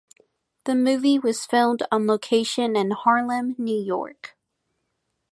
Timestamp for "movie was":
0.73-1.45